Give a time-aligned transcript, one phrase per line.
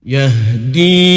[0.07, 1.11] يهدي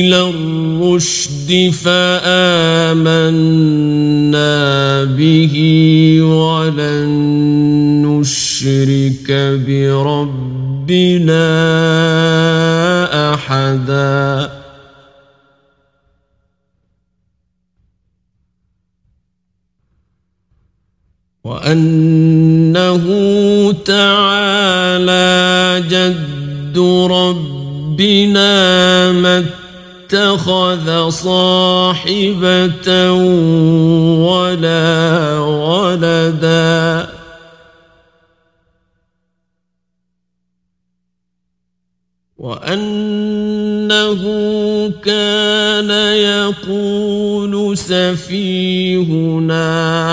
[0.00, 3.04] إلى الرشد فآمنا
[5.04, 5.54] به
[6.22, 7.08] ولن
[8.06, 9.28] نشرك
[9.66, 11.44] بربنا
[13.34, 14.59] أحدا.
[21.50, 23.04] وأنه
[23.84, 26.78] تعالى جد
[27.10, 28.52] ربنا
[29.12, 29.44] ما
[30.12, 32.88] اتخذ صاحبة
[34.30, 37.19] ولا ولدا.
[42.40, 44.22] وأنه
[45.04, 49.66] كان يقول سفيهنا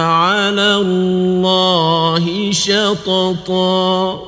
[0.06, 4.22] على الله شططا.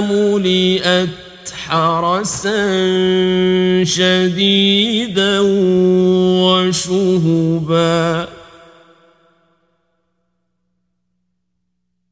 [0.00, 1.08] ملئت
[1.66, 2.64] حرسا
[3.84, 5.40] شديدا
[6.40, 8.28] وشهبا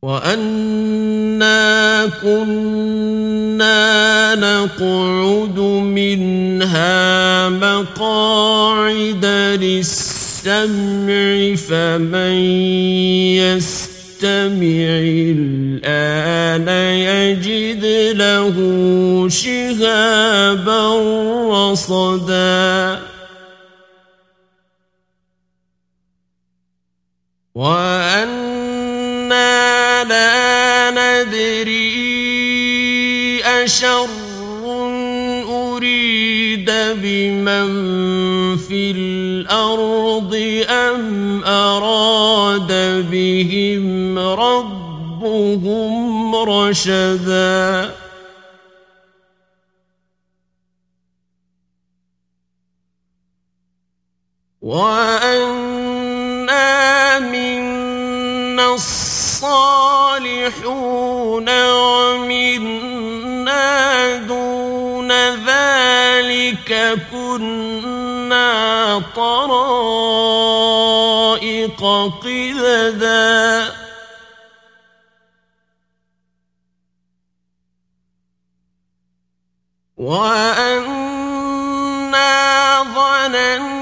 [0.02, 5.58] وأنا كنا نقعد
[5.94, 9.24] منها مقاعد
[9.62, 12.34] للسمع فمن
[13.38, 14.90] يستمع
[15.38, 16.68] الآن
[16.98, 17.84] يجد
[18.18, 18.56] له
[19.28, 20.82] شهابا
[21.50, 22.98] رصدا
[27.54, 28.41] وأنا
[30.02, 31.82] لا ندري
[33.44, 34.08] أشر
[35.48, 36.70] أريد
[37.02, 37.68] بمن
[38.56, 40.34] في الأرض
[40.68, 42.72] أم أراد
[43.10, 45.72] بهم ربهم
[46.36, 47.90] رشدا.
[54.62, 56.02] وأنا
[58.52, 60.28] منا الصالحون
[61.72, 62.96] ومنا
[64.16, 65.12] دون
[65.46, 69.82] ذلك كنا طرائق
[72.22, 73.72] قددا
[79.96, 81.22] وأنا
[82.94, 83.72] ظننا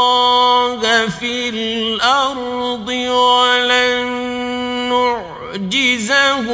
[0.00, 4.06] الله في الأرض ولن
[4.90, 6.46] نعجزه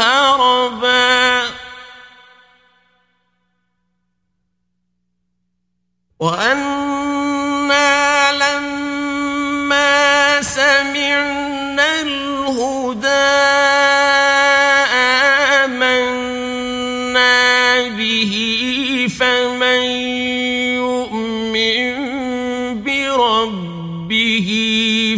[0.00, 1.42] هربا.
[6.20, 6.81] وأن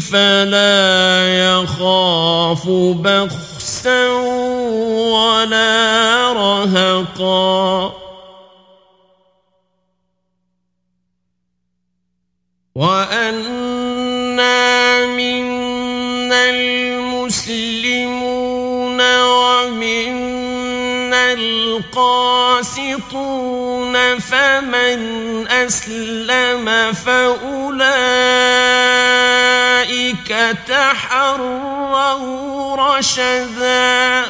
[0.00, 4.08] فلا يخاف بخسا
[5.12, 7.93] ولا رهقا.
[12.75, 13.87] وأنا
[15.06, 17.81] منا المسلمون
[19.23, 20.52] ومنا
[21.32, 22.75] القاسطون
[24.19, 24.99] فمن
[25.49, 28.64] أسلم فأولئك
[30.69, 31.97] تحروا
[32.76, 34.25] رشدا.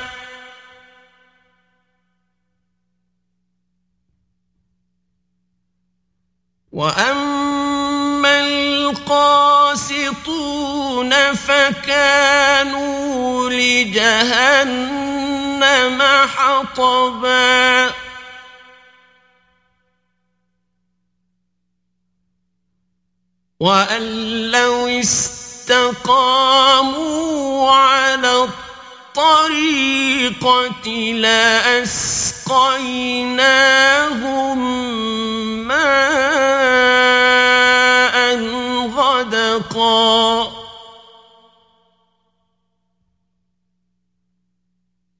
[6.73, 9.94] وأما القاسطون
[11.35, 12.75] فكانوا
[13.50, 14.82] لجهنم
[16.26, 17.90] حطبا.
[23.61, 24.02] وأن
[24.50, 25.44] لو استقاموا
[27.70, 28.49] على
[29.14, 32.49] الطريقة لأسقيناهم
[35.69, 35.84] ماء
[38.96, 40.64] غدقا.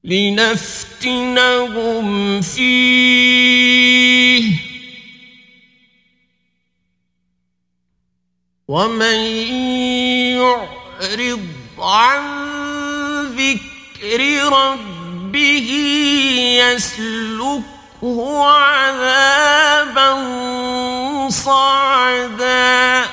[0.03, 1.41] لنفتنهم
[2.41, 3.85] فيه.
[8.67, 9.15] ومن
[10.41, 11.45] يعرض
[11.79, 12.21] عن
[13.37, 15.69] ذكر ربه
[16.59, 20.09] يسلكه عذابا
[21.29, 23.05] صعدا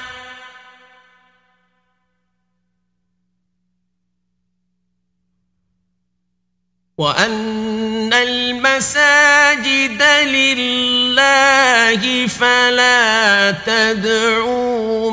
[6.99, 15.11] وأن المساجد لله فلا تدعوا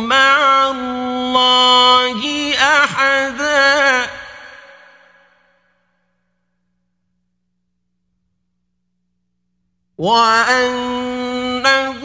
[10.00, 12.00] وأنه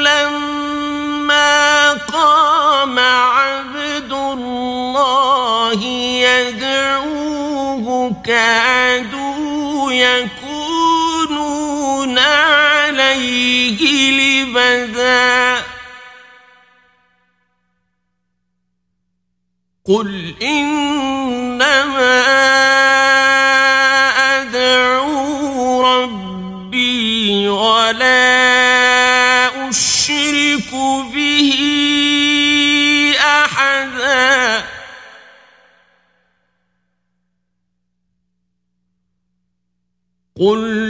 [0.00, 5.84] لما قام عبد الله
[6.24, 10.98] يدعوه كادوا يكونون
[12.18, 13.80] عليه
[14.10, 15.62] لبدا.
[19.84, 21.90] قل إنما
[27.90, 30.70] ولا أشرك
[31.14, 31.52] به
[33.18, 34.64] أحدا
[40.36, 40.89] قل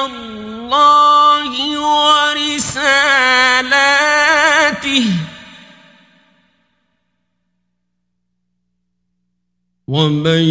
[9.91, 10.43] ومن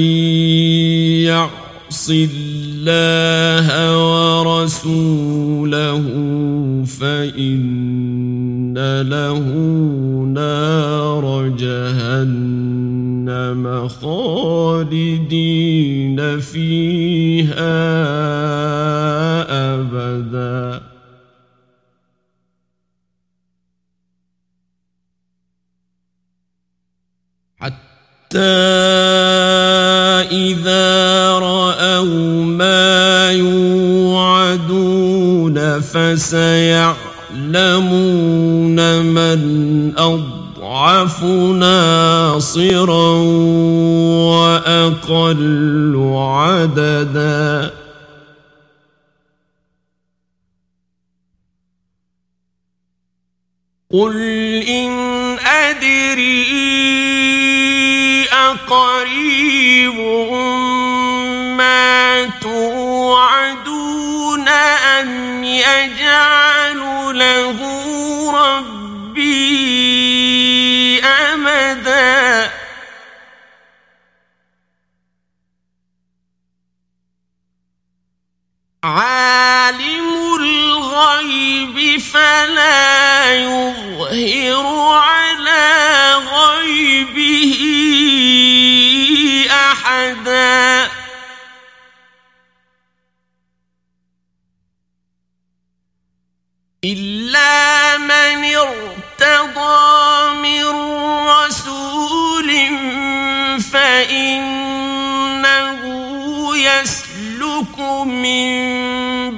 [1.25, 3.67] يعص الله
[4.41, 6.05] ورسوله
[6.85, 9.45] فإن له
[10.35, 11.25] نار
[11.57, 12.69] جهنم
[13.89, 15.41] خالدين
[16.41, 17.81] فيها
[19.75, 20.81] أبدا.
[27.61, 29.10] حتى
[30.31, 35.01] إذا رأوا ما يوعدون
[35.81, 36.97] فسيعلمون
[39.03, 39.41] من
[39.99, 43.13] أضعف ناصرا
[44.31, 47.71] وأقل عددا.
[53.93, 54.17] قل
[54.69, 55.10] إن
[65.01, 66.79] أم يجعل
[67.19, 67.59] له
[68.33, 69.41] ربي
[71.05, 72.51] أمدا.
[78.85, 84.67] عالم الغيب فلا يظهر
[84.99, 85.90] على
[98.61, 100.65] ارتضى من
[101.29, 102.51] رسول
[103.73, 104.91] فإنه
[106.57, 108.51] يسلك من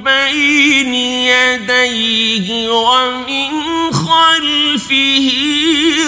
[0.03, 3.51] بين يديه ومن
[3.93, 5.31] خلفه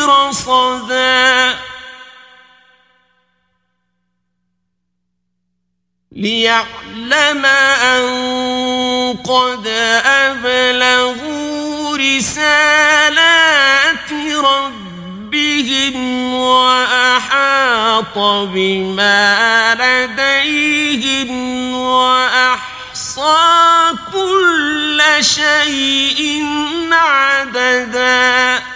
[0.06, 1.58] رصدا.
[6.12, 8.04] ليعلم أن
[9.24, 9.66] قد
[10.06, 11.43] أبلغوا
[12.04, 14.10] رسالات
[14.44, 15.96] ربهم
[16.34, 18.18] وأحاط
[18.52, 19.24] بما
[19.80, 21.30] لديهم
[21.74, 23.36] وأحصى
[24.12, 26.44] كل شيء
[26.92, 28.73] عددا.